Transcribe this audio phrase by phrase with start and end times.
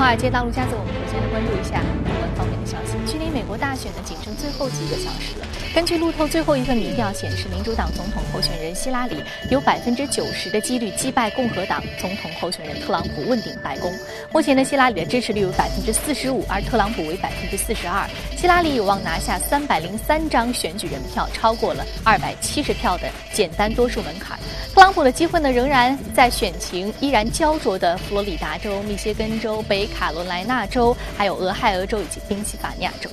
[0.00, 2.96] 华尔街大陆家族，我们首先来关注一下宏观方面的消息。
[3.04, 5.46] 距离美国大选呢，仅剩最后几个小时了。
[5.74, 13.92] 根据路透最后一份民调显示，民主党总统候选人希拉里有百分之九十的几率击败共和党总统候选人特朗普，问鼎白宫。
[14.32, 18.08] 目前呢，希拉里的支持率为百分之四十五，而特朗普为百分之四十二。
[18.38, 24.38] 希拉里有望拿下三百零三张选举人票，超过了二百七十票的简单多数门槛。
[24.72, 33.10] 特朗普的机会呢，仍然在选情依然焦灼的佛罗里达州、密歇根州、北卡罗莱纳州，还有俄亥俄州以及宾夕法尼亚州。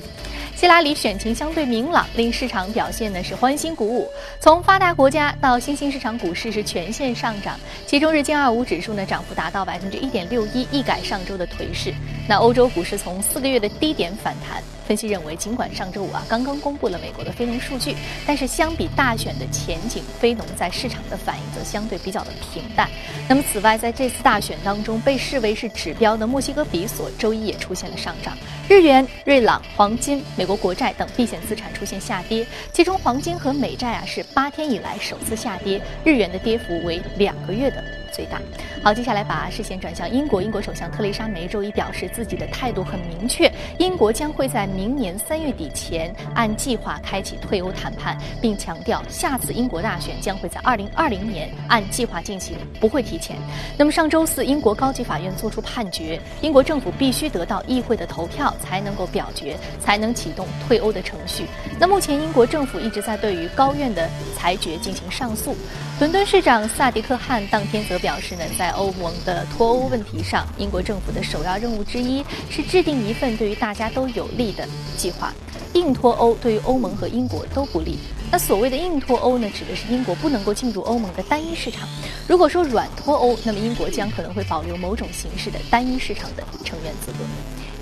[0.56, 4.10] 希拉里选情相对明朗，令市场表现呢是欢欣鼓舞。
[4.40, 11.94] 从发达国家到新兴市场股市是全线上涨，其中日经二五指数呢涨幅达到百分之一点六一，一改上周的颓势。
[12.28, 14.60] 那欧洲股市从四个月的低点反弹。
[14.88, 17.94] 分析认为，尽管上周五啊刚刚公布了美国的非农数据，
[18.26, 22.88] 但是相比大选的前景，非农在市场的反应则相对比较的平淡。
[23.28, 28.34] 那么，此外，在这次大选当中，被视为是指标的墨西哥比索周一也出现了上涨，
[28.66, 37.97] 日元、瑞郎、黄金、美国国债等避险资产出现下跌，其中黄金和美债啊是八天以来首次下跌，日元的跌幅为两个月的。
[38.18, 38.40] 最大。
[38.82, 40.42] 好，接下来把视线转向英国。
[40.42, 53.36] 英国首相特蕾莎梅周一表示，自己的态度很明确，英国将会在明年三月底前按计划开启退欧谈判，并强调下次英国大选将会在二零二零年按计划进行，不会提前。
[53.76, 61.44] 那么上周四，英国高级法院作出判决，英国政府必须得到议会的投票才能够表决，才能启动退欧的程序。
[61.78, 65.54] 那目前英国政府一直在对于高院的裁决进行上诉。
[66.00, 75.30] 伦敦市长萨迪克汗当天则表表示呢，在欧盟的脱欧问题上，英国政府的首要任务之一是制定一份对于大家都有利的计划。
[75.74, 77.98] 硬脱欧对于欧盟和英国都不利。
[78.32, 81.86] 那所谓的硬脱欧呢，指的是英国不能够进入欧盟的单一市场。
[82.26, 87.18] 如果说软脱欧，那么英国将可能会保留某种形式的单一市场的成员资格。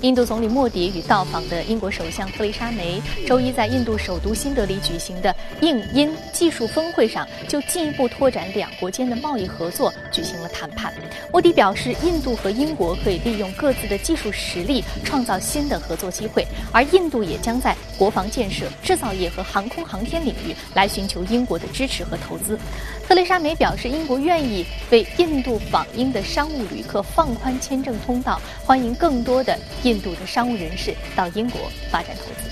[0.01, 10.93] 印度总理莫迪与到访的英国首相特蕾莎梅周一在印度首都新德里举行的印英技术峰会上，就进一步拓展两国间的贸易合作举行了谈判。
[11.31, 22.57] 莫迪表示，印度和英国可以利用各自的技术实力创造新的合作机会，而印度也将在国防建设、制造业和航空航天领域来寻求英国的支持和投资。
[23.07, 29.57] 特蕾莎梅表示，英国愿意为印度访英的商务旅客放宽签证通道，欢迎更多的。
[29.87, 32.49] 印度的商务人士到英国发展投资。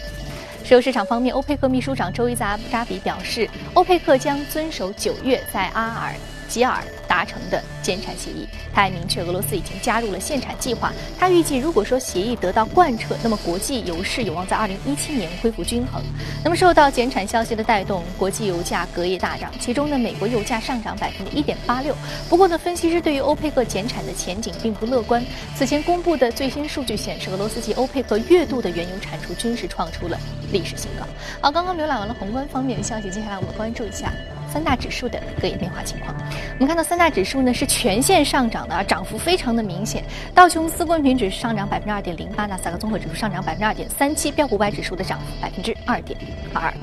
[0.63, 6.15] 石油市场方面，欧佩克秘书长周一在阿布扎比表示，欧佩克将遵守九月在阿尔。
[6.55, 10.89] 吉尔达成的减产协议，他还明确俄罗斯已经加入了限产计划。
[11.19, 16.01] 他预计，如果说协议得到贯彻，那么国际油市有望在二零一七年恢复均衡。
[16.45, 21.93] 那么受到减产消息的带动，国际油价隔夜大涨，其中呢，美国油价上涨百分之一点八六。
[22.29, 25.21] 不过呢，分析师对于欧佩克减产的前景并不乐观。
[25.57, 30.17] 此前公布的最新数据显示，俄罗斯及欧佩克月度的原油产出均是创出了
[30.53, 31.05] 历史新高。
[31.41, 34.13] 好，刚刚浏览完了宏观方面的消息，接下来我们关注一下。
[34.55, 36.15] 三大指数的各业变化情况，
[36.53, 40.01] 我们看到三大指数呢是全线上涨的，涨幅非常的明显。
[40.33, 46.17] 道琼斯工业平指数上涨百分之二点零八，纳斯达克综合指数上涨百分之二点三七，标普五百指数的涨幅百分之二点
[46.53, 46.73] 二二。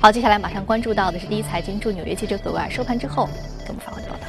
[0.00, 3.28] 好，接下来马上关注到的是第一财经驻纽约记者葛维尔收盘之后
[3.58, 4.27] 给我们发回的报道。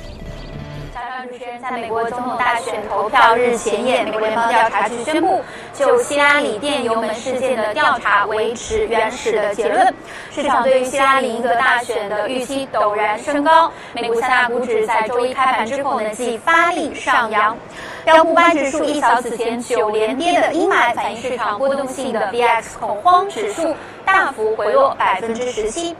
[1.29, 5.40] 主持人在美国总统大选投票日前夜，美国联邦调查局宣布
[5.75, 9.94] 就希拉里电邮门事件的调查维持原始的结论。
[10.31, 17.56] 市场对于希拉里赢得大选的预期陡然升高，美股三大股指在周一开盘之后呢，即发力上扬。
[18.03, 25.96] 标普班指数一扫此前九连跌的阴霾，反映市场波动性的 VX 恐慌指数大幅回落百分之十七。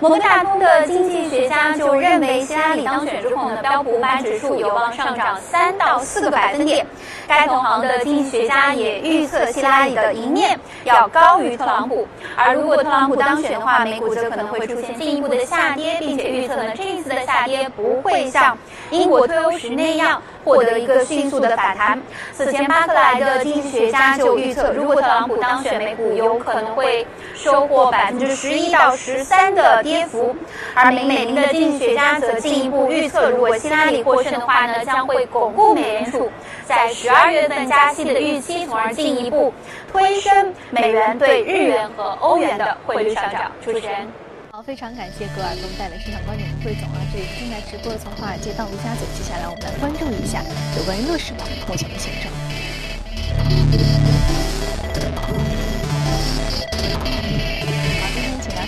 [0.00, 6.84] 摩根大通的经济学家就认为，希拉里当选之后呢，标普五百指数有望上涨三到四个百分点。
[7.28, 12.06] 该同行的经济学家也预测，希拉里的赢面要高于特朗普。
[12.36, 18.58] 而如果特朗普当选的话，美股则可能会出现进一步的下跌，并且预测呢，这一次的下跌不会像
[18.90, 22.00] 英国退欧时那样获得一个迅速的反弹。
[22.32, 30.34] 此前，巴克莱的经济学家就预测，如果特朗普当选，美股有可能会收获百分之十一到十三的的跌幅。
[30.74, 36.30] 而美美林的经济学家则进一步预测，如果希拉里获胜的话呢，将会巩固美联储
[36.66, 39.52] 在十二月份加息的预期，从而进一步
[39.92, 43.52] 推升美元对日元和欧元的汇率上涨。
[43.64, 44.08] 主持人，
[44.50, 46.98] 好，非常感谢格尔给我们带来市场观点的汇总啊！
[47.12, 50.40] 这里正在直播的从华尔街到陆家嘴，接下来我们来关注一下
[50.76, 52.32] 有关于乐视网目前的现状。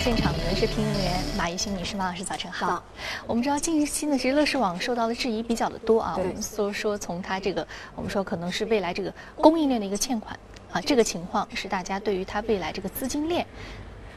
[0.05, 0.55] 现场的。
[0.55, 2.83] 视评论员马一新女士、马老师，早晨好。
[3.25, 6.13] 我们知道近期呢，其实乐视网受到的质疑比较的多啊。
[6.15, 10.37] 我们说说从它这个，我们说可能是未来这个供应链的一个欠款
[10.71, 13.47] 啊，这个情况是大家对于它未来这个资金链。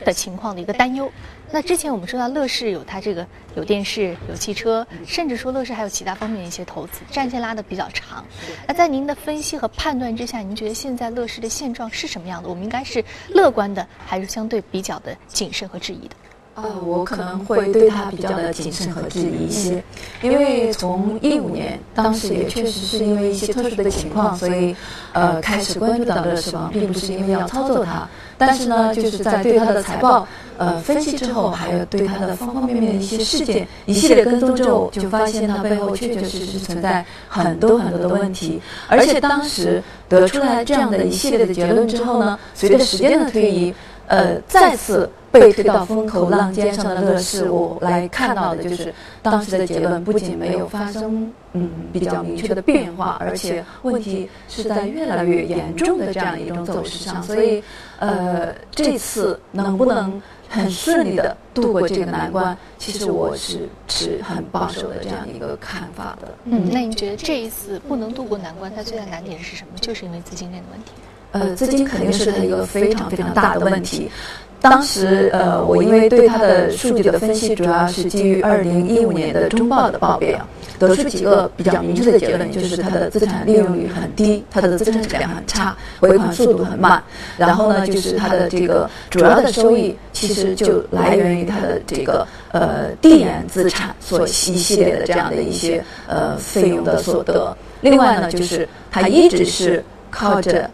[0.04, 1.10] 的情况的一个担忧。
[1.50, 8.24] 那之前我们说到乐视有它这个有电视、有汽车，甚至说乐视还有其他方面的一些投资，战线拉得比较长。
[8.66, 12.48] 那在您的分析和判断之下，您觉得现在乐视的现状是什么样的？
[12.48, 16.16] 我们应该是乐观的，还是相对比较的谨慎和质疑的？
[16.62, 19.82] 呃，我可能会对他比较的谨慎和质疑一些，
[20.22, 24.74] 因为从一五年，当时也确实是因为一些特殊的情况，所以
[25.12, 28.08] 呃开始关注到乐视网，并不是因为要操作它。
[28.36, 30.26] 但是呢，就是在对它的财报
[30.56, 38.60] 呃分析之后，还有对它的方方面面的一些事件一系列跟踪之后，就发现它背后确确实实存在很多很多的问题。
[38.88, 43.74] 而且当时得出来这样的一系列的结论之后呢，随着时间的推移，
[44.06, 45.08] 呃，再次。
[45.40, 48.92] 被推到风口浪尖上的乐视，我来看到的就是
[49.22, 57.22] 当时的结论，不仅没有发生嗯比较明确的变化，而且问题是在越来越严重的这样一种走势上。
[57.22, 57.62] 所以，
[57.98, 66.28] 呃，这次能不能很顺利的度过这个难关，其实我是持很保守的这样一个看法的。
[66.44, 69.78] 嗯，那您觉得这一次不能度过难关，它最大难点是什么？
[69.80, 70.92] 就是因为资金链的问题。
[71.32, 74.10] 呃，资金肯定是它一个非常非常大的问题。
[74.60, 80.44] 当时，呃，我因为对它的数据的分析，主要是基于二零一五年的中报的报表，
[80.80, 87.00] 得出几个比较明确的结论，就是它的资产利用率很低，它的资产质量很差，回款速度很慢。
[87.36, 97.56] 然后呢，就是它的这个主要的收益，其实就来源于它的这个呃递延资产所一系列的这样的一些呃费用的所得。
[97.80, 100.68] 另外呢，就是它一直是靠着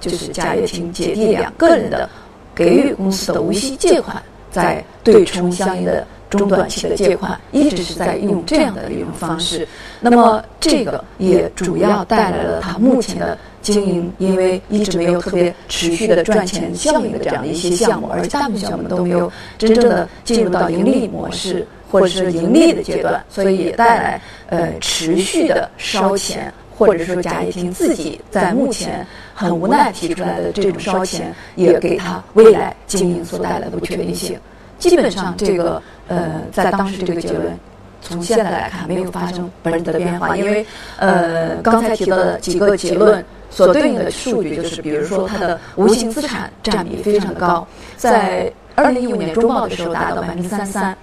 [0.00, 2.08] 就是贾跃亭姐弟两个人的。
[2.56, 4.20] 给予公司的无息借款，
[4.50, 9.68] 在对冲相应的中短期的借款，一直是在用这样的利用方式。
[10.00, 26.52] 那么，这个也主要带来了它目前的经营，因为一直没有特别持续的赚钱效应的这样的一些项目，而且大部分项目都没有真正的进入到盈利模式或者是盈利的阶段，所以也带来呃持续的烧钱。
[26.76, 34.38] 或者说贾跃亭自己在目前很无奈提出来的这种烧钱，也给他未来经营所带来的不确定性。
[34.78, 37.58] 基本上，这个呃，在当时这个结论，
[38.02, 40.66] 从现在来看没有发生本质的变化，因为
[40.98, 50.94] 呃，刚才提到的几个结论所对应的数据，就是比如说它的无形资产占比非常的高，在二零一五年中报的时候达到百分之三三。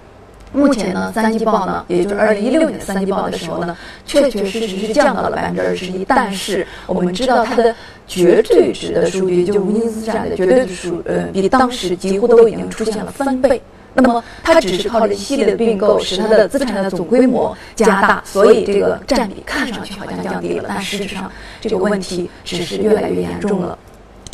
[0.54, 6.04] 目前呢，三季报呢，也就是二零一六年三季报的时候呢，确确实实是降到了百分之二十一。
[6.04, 7.74] 但是我们知道它的
[8.06, 13.60] 绝对值的数据，就无形资产的绝对值数，呃，比当时几乎都已经出现了翻倍。
[13.96, 21.30] 那么它只是靠着一系列的并购，使它的资产的总规模加大，所以这个占比看上去好像降低了，但事实上
[21.60, 23.78] 这个问题只是越来越严重了。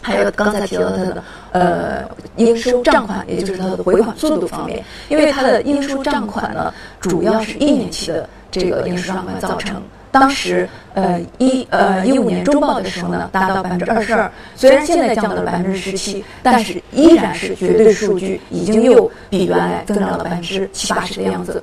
[0.02, 9.82] 还有刚才提到它的呃应收账款，也就是它的回款速度方面，因为它的应收账款呢，主要是一年期的这个应收账款造成。
[10.12, 21.62] 当时呃一呃一五年中报的时候呢，达到百分之二十二，虽然现在降到了百分之十七，但是依然是绝对数据已经又比原来增长了百分之七八十的样子。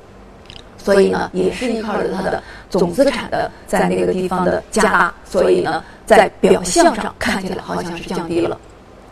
[0.93, 5.83] 所以呢，也是依靠着它的总资产的在那个地方的加大，所以呢。
[6.07, 8.57] 在表象上看起来好像是降低了，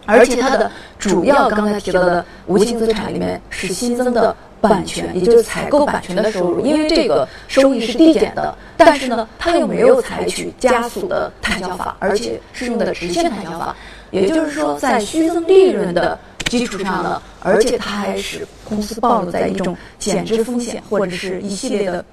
[0.05, 13.75] 而且它的主要刚才提到的无形资产里面是新增的版权，也就是采购版权的收入，因为这个收益是递减的，但是呢，它又没有采取加速的摊销法，而且是用的直线摊销法，
[14.11, 16.17] 也就是说，在虚增利润的
[16.49, 22.03] 基础上呢，而且它还使公司暴露在一种减值风险或者是一系列的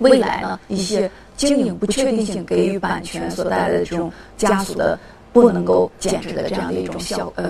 [0.00, 1.10] 未来呢一些。
[1.36, 4.96] 经营不确定性给予版权所带来的这种加速的
[5.32, 7.44] 不能够减值的这样的一种效呃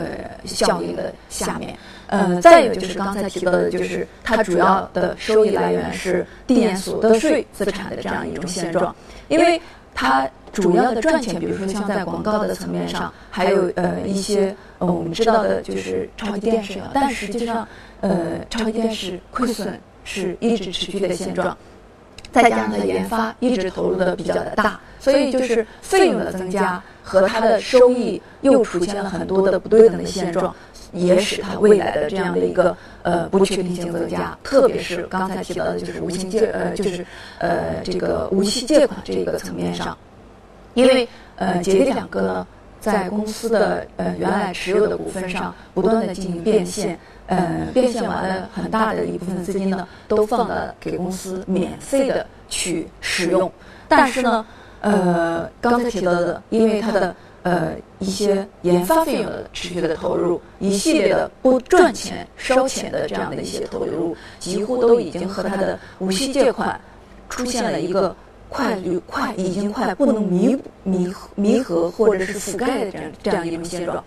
[0.47, 1.76] 效应的下面，
[2.07, 8.97] 呃，再有就是刚才提到的，就是它主要的收益来源是递延所得税资产的这样一种现状，
[9.29, 9.61] 因为
[9.95, 17.67] 它主要的赚钱，比如说像在广告的层面上，还有呃一些呃我们知道的就是超级电视，但实际上
[18.01, 21.57] 呃超级电视亏损是一直持续的现状。
[22.33, 30.53] 再加上它研发一直投入的比较的大，所以就是费用的增加和它的收益又出现了很多的不对等的现状，
[30.95, 34.39] 也使它未来的这样的一个呃不确定性增加。
[34.43, 37.05] 特别是刚才提到的就是无息借呃就是
[37.39, 39.97] 呃这个无息借款这个层面上，
[40.73, 42.47] 因为呃姐弟两个呢
[42.81, 46.99] 在公司的呃原来持有的股份上不断的进行变现。
[47.27, 53.51] 呃，变现完了很大的一部分资金呢，都放了给公司免费的去使用。
[53.89, 54.45] 但是呢，
[54.83, 66.81] 呃，刚才提到的，因为它的呃一些研发费用的持续的投入，一系列的不赚钱、烧钱的这样的一些投入，几乎都已经和它的无息借款
[67.29, 68.15] 出现了一个
[68.49, 74.03] 快率快已经快不能弥弥弥合或者是覆盖的这样这样一种现状。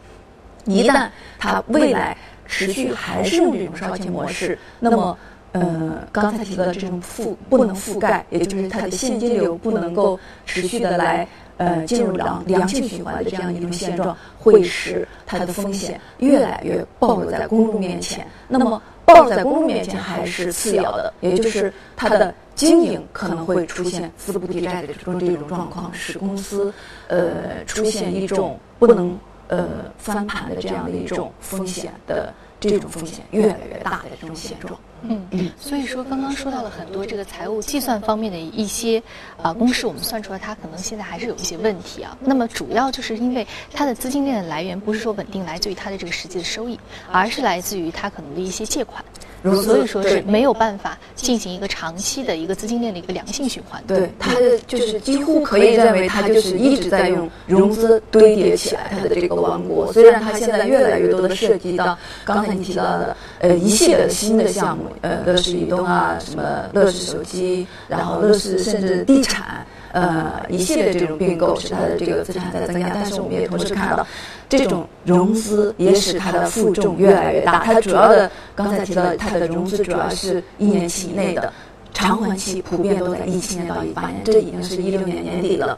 [0.65, 5.17] 一旦它未来持续还是用这种烧钱模式，那么，
[5.51, 18.25] 呃，刚才提到的这种覆不能覆盖，也就是它的现金流不能够持续的来，呃，进入良良性循环的这样一种现状，会使它的风险越来越暴露在公众面前。
[18.47, 26.73] 那么，暴露在公众面前还是次要的，也就是它的经营可能会出现资不抵债的这种这种状况，使公司，
[27.07, 29.17] 呃，出现一种不能。
[29.49, 29.65] 呃，
[29.97, 34.77] 翻盘的这样的一种风险的这种风险越来越大的这种现状。
[35.03, 39.01] 嗯，所以说刚刚说到了很多这个财务计算方面的一些
[39.41, 42.17] 啊公式，我们算出来它可能现在还是有一些问题啊。
[42.19, 46.79] 那么主要就是因为它的资金链的来源不是说稳定来自于它的这个实际的收益，
[47.11, 49.03] 而是来自于它可能的一些借款。
[49.43, 53.81] 所以说是没有办法进行一个长期的一个资金链的一个良性循环。
[53.87, 54.33] 对，它
[54.65, 59.93] 就是几乎可以认为它就是一直在用融资堆叠起来它的这个王国。
[59.93, 69.65] 虽然它现在越来越多的涉及到刚才你提到的呃一系列的新的项目，呃乐视移动啊，什么乐视手机，然后乐视甚至地产。
[69.93, 74.05] 呃，一系列这种并购使它的这个资产在增加，但是我们也同时看到，
[74.49, 77.63] 这种融资也使它的负重越来越大。
[77.65, 81.51] 它主要的刚才提到它的融资主要是一年期以内的，
[81.93, 85.77] 偿还期普遍都在一七年到一八年，这已经是一六年年底了。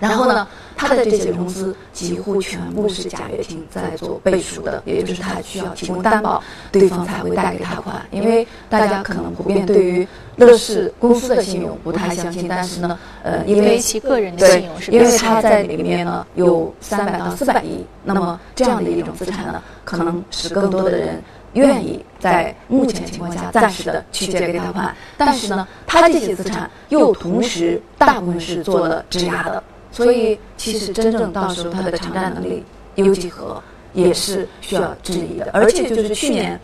[0.00, 6.42] 然后呢，他的这些融资几乎全部是贾跃亭在做背书的，也就是他需要提供担保，
[6.72, 8.02] 对方才会贷给他款。
[8.10, 24.96] 因为大家可能普遍对于乐视公司的信用不太相信，但是呢，呃，因为其个人的信用是，因为他在里面呢有三百到四百亿，那么这样的一种资产呢，可能使更多的人愿意在目前情况下暂时的去借给他款。
[25.18, 29.62] 但是呢，他这些资产又同时大部分是做了质押的。
[29.92, 32.62] 所以，其实真正到时候它的偿债能力
[32.94, 33.60] 有几何，
[33.92, 35.50] 也是需要质疑的。
[35.52, 36.58] 而且就是去年，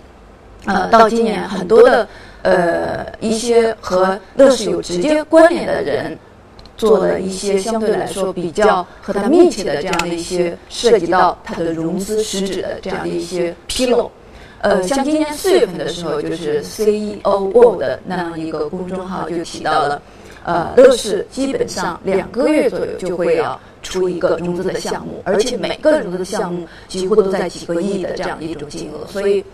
[0.65, 2.09] 呃，到今年，很多的
[2.43, 6.17] 呃一些和乐视有直接关联的人，
[6.77, 14.09] 做了一些相对来说比较和它密切的这样的一些涉及到它的融资实质的这样的一些披露。
[14.61, 20.01] 呃，像今年四月份的时候，就是 CEO World 那样一个公众号就提到了。
[20.47, 29.45] 呃，乐视基本上两个月左右就会要出一个融资的项目，而且每个融资的项目几乎都在几个亿的这样一种金额，所以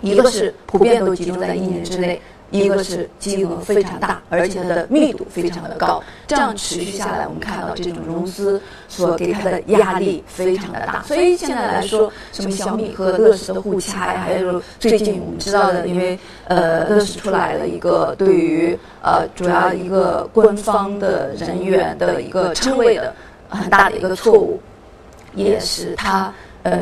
[0.00, 2.22] 一个是普遍都集中在一年之内。
[2.50, 11.02] 一个是金额非常大，而且它的密度非常的高，这样持续下来，我们看到这种融资所给它的压力非常的大。
[11.02, 23.14] 所以现在来说，什么小米和乐视的互掐呀，还有最近我们知道的，因为呃乐视出来了一个对于呃主要一个官方的人员的一个称谓的
[23.50, 24.58] 很大的一个错误，
[25.34, 26.72] 也是它呃。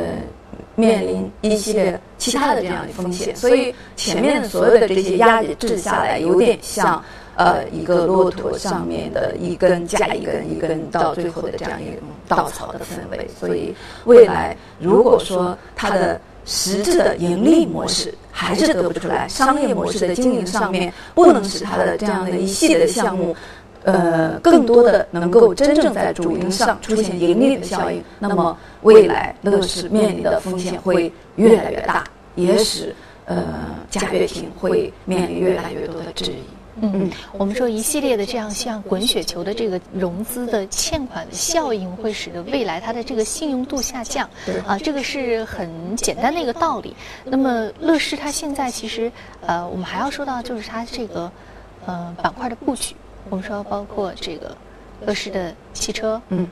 [0.77, 7.03] 面临一系列其他的这样的风险，所以前面所有的这些压制下来，有点像
[7.35, 13.29] 呃一个骆驼上面的一根加一根一根到最后的这样一种稻草的氛围。
[13.41, 23.35] 所以未来如果说它的实质的盈利模式还是得不出来，商业模式的经营上面不能使它的这样的一系列的项目。
[23.87, 32.03] 呃，更多的能够真正在主营上出现盈利的效应，那么未来乐视面临的风险会越来越大，
[32.35, 32.93] 也使
[33.27, 33.45] 呃
[33.89, 36.43] 贾跃亭会面临越来越多的质疑。
[36.81, 44.29] 嗯，我们说一系列的这样像滚雪球的这个融资的欠款的效应，会使得未来它的这个信用度下降。
[44.67, 46.97] 啊，这个是很简单的一个道理。
[47.25, 49.13] 那么乐视它现在其实
[49.47, 51.31] 呃，我们还要说到就是它这个
[51.87, 52.97] 呃板块的布局。
[53.29, 54.57] 我们说，包括这个
[55.05, 56.47] 乐视的汽车、嗯，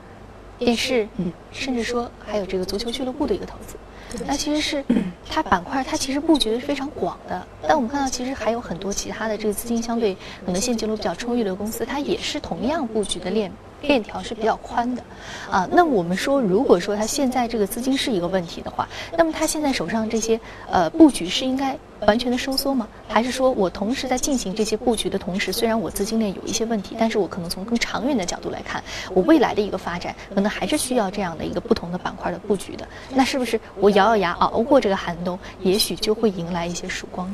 [0.59, 3.77] 电视，嗯，甚至说还有这个足球俱乐部的一个投资，
[4.25, 4.83] 那其实是
[5.29, 7.45] 它板块，它其实布局的是非常广的。
[7.67, 10.15] 但我们看到，其实还有很多其他的这个资金相对
[10.45, 13.51] 可能现金流比较充裕的公司，它也是同样布局的链
[13.85, 15.01] 链条是比较宽的，
[15.49, 18.87] 啊，那我们说，如果说他现在这个资金是一个问题的话，
[19.17, 20.39] 那么他现在手上这些
[20.69, 22.87] 呃布局是应该完全的收缩吗？
[23.07, 32.87] 还是说我同时在进行这些布局的同时，虽然我资金链有一些问题，但是我可能从更长远的角度来看，我未来的一个发展可能还是需要这样的一个不同的板块的布局的。
[33.13, 37.33] 那是不是我咬咬牙熬过这个寒冬，也许就会迎来一些曙光？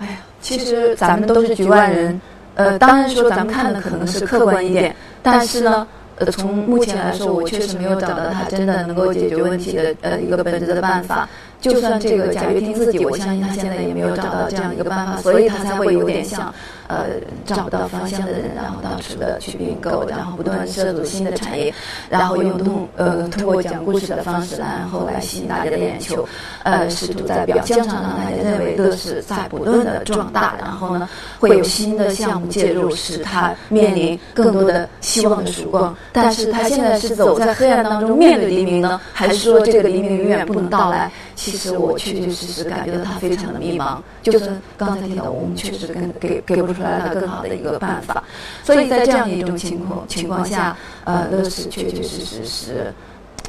[0.00, 2.18] 哎呀，其实咱们都是局外人，
[2.54, 11.28] 呃，当然说咱们看的可能是客观一点，但是呢，呃，从目前来说，我确实没有找到他真的能够解决问题的呃一个本质的办法。
[11.60, 16.52] 就算这个贾跃亭自己，我相信他现在也没有找到这样一个办法，所以他才会有点像
[16.90, 17.06] 呃
[17.46, 21.72] 找不到方向的人，然后到处的去并购，然后不断涉足新的产业，
[22.08, 26.26] 然后用通呃通过讲故事的方式，然后来吸引大家的眼球，
[26.64, 35.94] 呃，试图在表象上让大家认为乐视在不断的壮大，然后呢会有新的项目介入，使它面临更多的希望的曙光。
[36.12, 41.10] 但是他现在是走在黑暗当中面对黎明呢，还是说这个黎明永远不能到来？
[41.40, 48.22] 其实我确确实实感觉到他非常的迷茫，就是刚才提到，我们确实跟给给不出来他更好的一个办法，
[48.62, 52.92] 所以在这样一种情况情况下，呃，乐视确确实实是，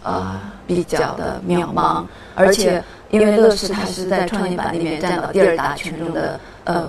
[0.04, 6.88] 呃，比较的渺茫，而且因为乐视它是在创业板里面占到第二大权重的呃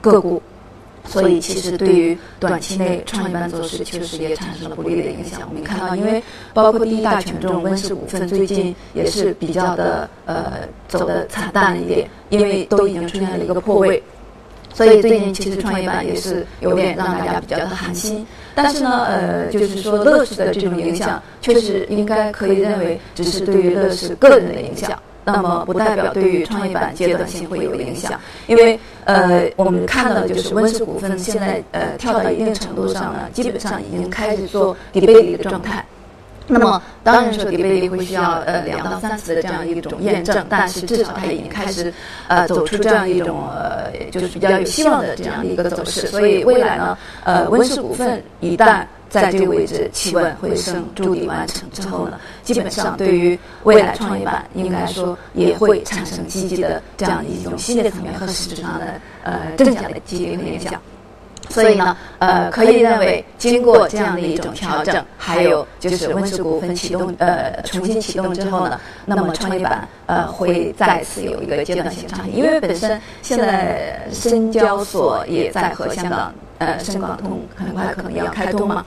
[0.00, 0.40] 个股。
[1.06, 5.42] 所以，其实对于短期内创业板走势，确实也产生了不利的影响。
[5.48, 14.02] 我们看到，因为包括第一大权重温氏股份最近也是比较的呃走的惨淡一点，因为都已经出现了一个破位。
[14.72, 18.26] 所以最近其实创业板也是有点让大家比较的寒心。
[18.56, 25.00] 但是呢，呃，就是说乐视的这种影响，确实应该可以认为只是对于乐视个人的影响。
[25.24, 35.84] 那么不代表对于创业板阶段性会有影响，因为呃，我们看到的就是温氏股份现在呃跳到一定程度上呢，基本上已经开始做底背离的状态。
[36.46, 41.90] 那么当然说底背离会需要呃两到三次的这样一种验证，但是至少它已经开始
[42.28, 46.06] 呃走出这样一种呃就是比较有希望的这样一个走势。
[46.06, 60.82] 所以未来呢，呃温氏股份一旦在这个位置企稳回升筑底完成之后呢，基本上对于未来创业板应该说也会产生积极的这样一种新的层面和实质上的呃正向的积极影响。
[61.50, 78.84] 所以呢，呃，可以认为经过这样的一种调整，还有就是温氏股份启动呃重新启动之后呢，那么创业板呃会再次有一个阶段性上行，因为本身现在深交所也在和香港呃深港通很快可能要开通嘛。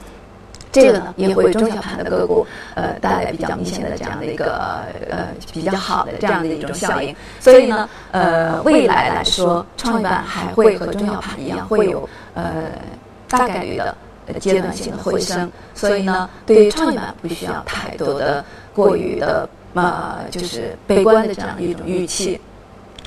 [0.81, 7.15] 这个呢也会中小盘的个股，呃，带来比较明显的这样的一个呃比较好的这样的一种效应。
[7.39, 12.43] 所以呢，呃，未来来说，创业板还会和中小盘一样，会有呃
[13.27, 15.51] 大概率的阶段性的回升。
[15.73, 18.43] 所以呢，对于创业板不需要太多的
[18.75, 22.39] 过于的呃就是悲观的这样一种预期。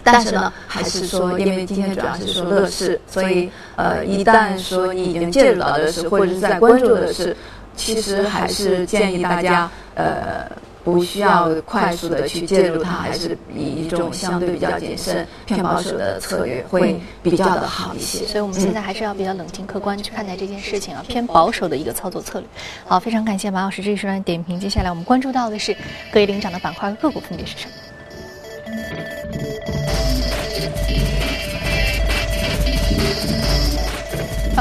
[0.03, 7.37] 但是呢，还是说，因为今天主要是说乐视，所以呃，一旦说你已经介入到乐视，或者是在关注乐视。
[7.77, 10.51] 其实还是建议大家，呃，
[10.85, 18.27] 不需要快速的去介入它，还是以一种相对比较谨慎、偏保守的策略会比较的好一些。
[18.27, 22.49] 所以我们现在还是要比较冷静客观去看待这件事情啊，偏保守的一个操作策略。
[22.87, 24.61] 好，非常感谢马老师这一时段点评。
[24.61, 25.75] 接下来我们关注到的是
[26.13, 27.73] 各位领涨的板块和个股分别是什么？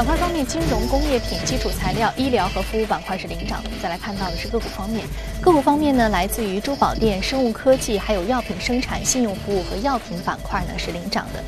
[0.00, 3.68] 板块方面，金融、工业品、基础材料、医疗和服务板块是领涨的。
[3.82, 5.06] 再来看到的是个股方面，
[5.42, 11.44] 个股方面呢，来自于珠宝店、生物科技，还有药品生产、信用服务和药品板块呢是领涨的。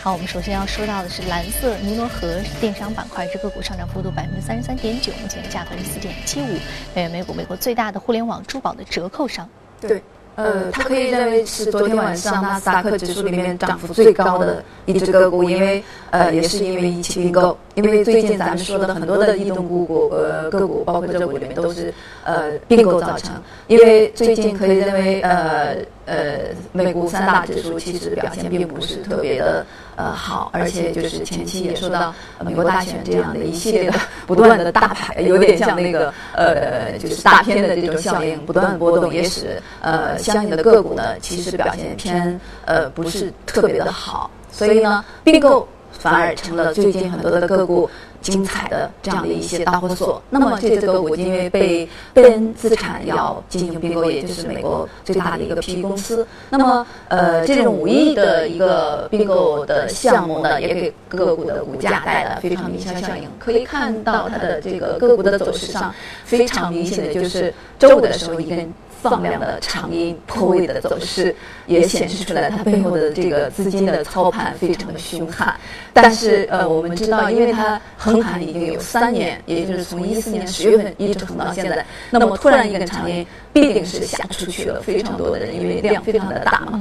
[0.00, 6.46] 好，我们首先要说到的是蓝色尼罗河电商板块，这个股上涨幅度百分之三十三点九，目前价格是四点七五
[6.94, 9.48] 美元每股，美国最大的互联网珠宝的折扣商。
[9.80, 10.00] 对。
[10.38, 17.58] 呃，它可以认为是昨天晚上纳斯达克指数里面涨幅最高的一只个股，因为呃，也是因为一起并购。
[17.74, 23.34] 因为最近咱们说的很多的异动股股呃个股，包括这股里面都是呃并购造成。
[23.66, 26.38] 因为最近可以认为呃呃
[26.70, 29.66] 美股三大指数其实表现并不是特别的
[29.98, 40.16] 呃好，而且就是前期也受到美国大选这样的一系列的不断的大牌，有点像那个呃就是大片的这种效应，不断波动，也使呃。
[40.18, 47.88] 相应的个股呢，其实表现偏呃不是特别的好，所以呢，并购反而成了最近很多的个股
[48.20, 50.20] 精彩的这样的一些导火索。
[50.30, 56.26] 那么这个股因为被贝恩资产要进行并购，也就是美国最大的一个 PE 公司。
[56.50, 63.28] 那么呃，这种五亿的一个并购的项目呢，也给个股的股价带来非常明显效应。
[63.38, 68.72] 可以看到它的这个个股的走势上非常明显的就是周五的时候一根。
[69.02, 71.34] 放量的长阴破位的走势，
[71.66, 75.54] 也显示出来它背后的这个资金的操盘非常的凶悍。
[75.92, 86.80] 但是呃，我们知道，因为它横盘已经有三年，也就是从一四年十月份一直横到现在，那么突然一个长阴，必定是下出去了非常多的人，因为量非常的大嘛。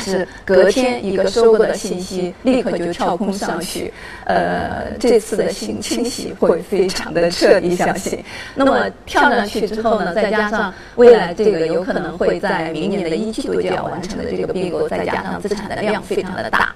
[0.00, 3.92] 是隔天一个收购的信息立刻就跳空上去，
[4.24, 8.24] 呃，这次的清清洗会非常的彻底，相信。
[8.54, 16.74] 那么跳上去之后呢，再加上未来这个有可能会在明年的一季度就要完成的这个并购，再加上资产的量非常的大，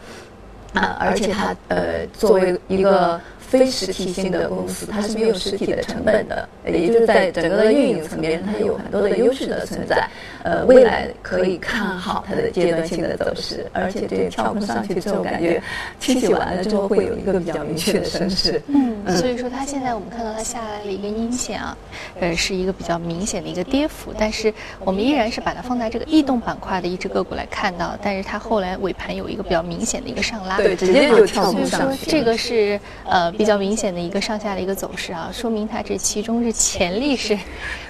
[0.75, 3.21] 啊，而且它呃作为一个。
[3.59, 10.09] 非实体性的公司，它是没有实体的成本的，也就是在整个的运营层面，它有很多的优势的存在。
[10.43, 15.63] 呃，未来可以看好它的阶段性的走势，而且这跳空上去之后，感觉
[15.99, 18.61] 清洗完了之后会有一个比较明确的升势。
[18.67, 21.75] 嗯，所以说它现在我们看到它下来了一个阴线啊，
[22.21, 32.11] 呃，是一个比较明显的一个跌幅，但是我们依然是把它放在这个异动板块的一只个股来看到，但是它后来尾盘有一个比较明显的一个上拉，对，直接就跳空上去。
[32.11, 33.33] 这个是呃。
[33.45, 37.39] 比较明显的一个上下的一个走势啊，说明它这其中是潜力是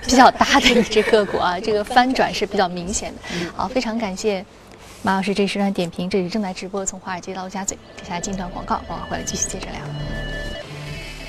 [0.04, 3.20] 比较大的一只个股啊，这个翻转是比较明显的。
[3.54, 4.44] 好，非常感谢
[5.02, 10.33] 马老师这时段点评，这里正在直播，从华尔街到陆家嘴，接下来进段广告，广告回来继续接着聊。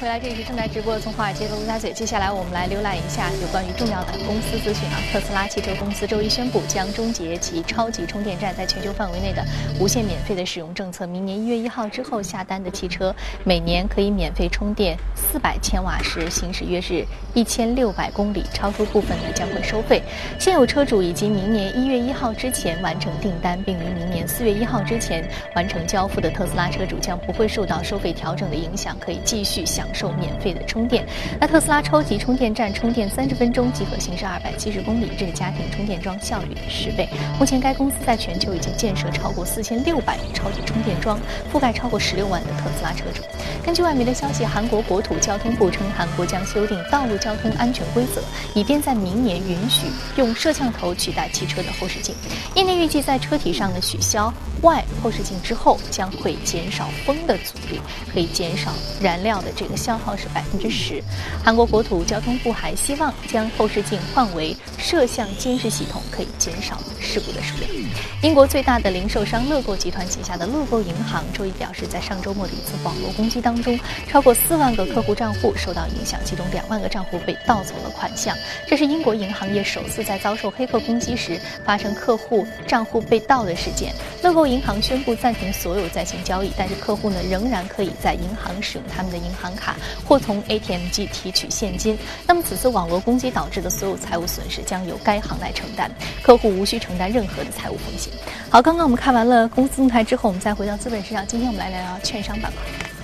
[0.06, 1.92] 回来，这里是正在直播的从华尔街到陆家嘴。
[1.92, 5.02] 接下来我们来浏览一下有关于重要的公司资讯啊。
[5.12, 9.44] 特斯拉汽车公司周一宣布将终结其超级充电站在全球范围内的
[9.80, 11.08] 无限免费的使用政策。
[11.08, 13.12] 明年一月一号之后下单的汽车，
[13.44, 20.04] 每年可以免费充电四百千瓦时，行驶约是一千六百公里，超出部分呢将会收费。
[20.38, 29.84] 现有车主以及明年一月一号之前完成订单，并于明年四月一号之前完成交付的特斯拉车主将不会受到收费调整的影响，可以继续享。
[29.96, 31.08] 受免费的充电。
[31.40, 37.08] 那特斯拉超级充电站充电三十分钟即可行驶二百七十公里，这是家庭充电桩效率的十倍。
[37.40, 41.18] 目前该公司在全球已经建设超过四千六百超级充电桩，
[41.52, 43.24] 覆盖超过十六万的特斯拉车主。
[43.64, 48.22] 根据外媒的消息，韩国国土交通部称，韩国将修订道路交通安全规则，
[48.54, 52.14] 以便在明年允许用摄像头取代汽车的后视镜。
[52.56, 54.32] 业内预计，在车体上的取消
[54.62, 57.80] 外后视镜之后，将会减少风的阻力，
[58.14, 59.75] 可以减少燃料的这个。
[59.76, 61.04] 消耗是百分之十。
[61.44, 67.70] 韩国国土交通部还希望将后视镜换为摄像监视系统，可以减少事故的数量。
[68.22, 78.36] 英国最大的零售商乐购集团旗下的乐购银行周一表示，在上周末的一次网络攻击当中，超过四万个客户账户受到影响，其中两万个账户被盗走了款项。
[78.68, 83.94] 这是英国银行业首次在遭受黑客攻击时发生客户账户被盗的事件。
[84.24, 89.76] 乐购银行宣布暂停所有在线交易，但是客户呢仍然可以在银行使用他们的银行卡卡。
[90.08, 91.98] 或从 ATM 机提取现金。
[92.28, 95.90] 那么此次网络攻击导致的所有财务损失将由该行来承担，
[96.22, 98.14] 客户无需承担任何的财务风险。
[98.50, 101.26] 好，刚刚我们看完了公司动态之后，我们再回到资本市场。
[101.26, 102.95] 今天我们来聊聊券商板块。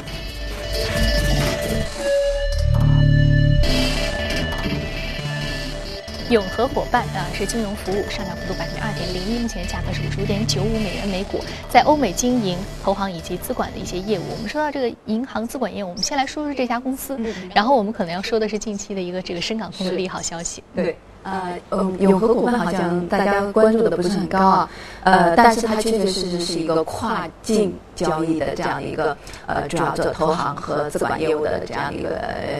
[6.31, 14.23] 永和伙伴啊，是金融服务，上涨幅度百分之二点零一，目前价格是五十五点九五美元每股，在欧美经营投行以及资管的一些业务。
[14.31, 17.19] 我们说到这个银行资管业务，我们先来说说这家公司，
[17.53, 20.63] 然后我们可能要说的是近期的一个这个深港通的利好消息。
[20.73, 20.95] 对。
[21.23, 24.69] 呃，呃，永和股份好像大家关注的不是很高啊，
[25.03, 32.09] 呃，但是它确确实实是一个跨境交易的这样一个呃，主要做投行和资管业务的这样一个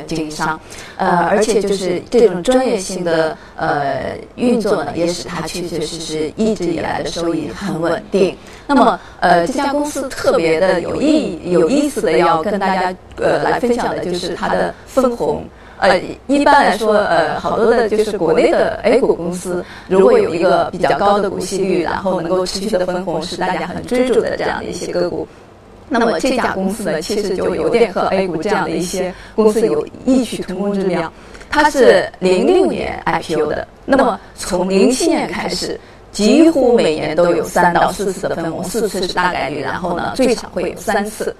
[0.06, 0.60] 经营商，
[0.98, 8.38] 呃，而且就是这种专业性的呃运作呢，也使它确确实实一直以来的收益很稳定。
[8.68, 15.44] 那么，呃，这家公司特别的有意有意思的要跟大家呃来分享的就是它的分红。
[15.82, 25.28] 呃，一般来说，呃，好多的就是国内的 A 股公司，如果有一个比较高的股息率，然后能够持续的分红，是大家很追逐的这样的一些个股。
[25.90, 31.12] 那么这家公司呢，其实就有点和 A 股这样的一些公司有异曲同工之妙。
[31.50, 35.80] 它是零六年 IPO 的，那么从零七年开始，
[36.12, 41.36] 几乎每年都有三到四次的分红，四次是大概率，然后呢，最少会有三次，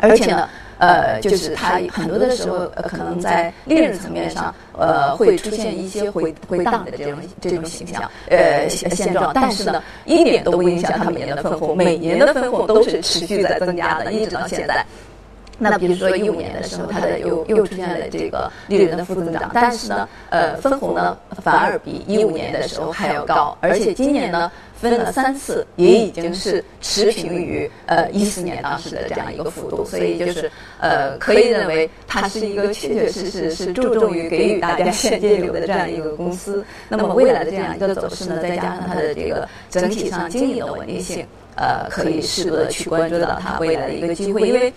[0.00, 0.46] 而且呢。
[0.80, 14.84] 呃，就是它很多的时候，呃，可能在利润层面上，呃，会出现一些回回档的这种这种形象，呃现现状，但是呢，一点都不影响它每年的分红，每年的分红都是持续在增加的，一直到现在。
[15.62, 36.64] 那比如说一五年的时候，它的又又出现了这个利润的负增长，但是呢，呃，分红呢反而比一五年的时候还要高，而且今年呢分了三次，也已经是持平于呃一四年当时的这样一个幅度，所以就是呃可以认为它是一个确确实实是注重于给予大家现金流的这样一个公司。
[36.88, 44.72] 那么未来的这样一个走势呢，再加上它的这个整体上经营的稳定性，呃，可以适度的去关注到它未来的一个机会，因为。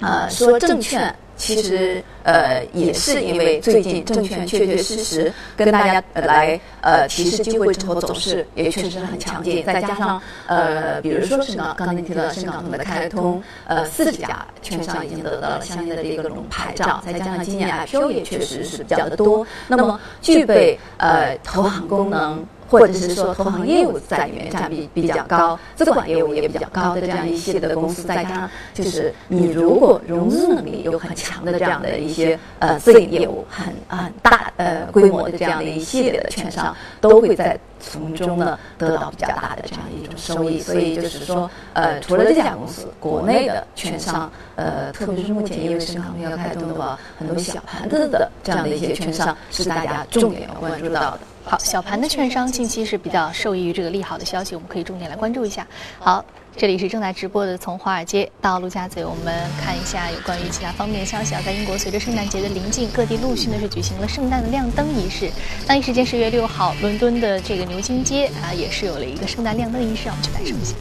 [0.00, 22.44] 呃，说证券其实呃也是因为最近证券确确实实跟大家来呃提示机会之后走势也确实很强劲，再加上呃比如说深港刚才提到深港通的开通，呃四家券商已经得到了相应的这个种牌照，再加上今年 IPO 也确实是比较的多，那么具备呃投行功能。
[22.68, 40.60] 或者是说投行业务在里面占比比较高，资管业务也比较高的这样一系列的公司，再加上就是你如果融资能力有很强的这样的一些呃自营业务很很大呃规模的这样的一系列的券商，都会在从中呢得到比较大的这样一种收益。
[40.60, 51.20] 所以就是说呃除了这家公司，国内的券商呃特别是目前因为深港通要开通的话，很多小盘子的这样的一些券商是大家重点要关注到的。
[51.48, 55.66] 好，小盘的券商近期是比较受益于这个利好的消息，我们可以重点来关注一下。
[55.98, 56.22] 好，
[56.54, 61.40] 这里是正在直播的，从华尔街到陆家嘴，我们看一下有关于其他方面的消息啊。
[61.42, 65.30] 在英国，随着圣诞节的临近，各地陆续呢是举行了圣诞的亮灯仪式。
[65.66, 70.74] 当地时间十月六号，伦敦的这个牛津街啊也是有了一个圣诞亮灯仪式，让我们去感受一下。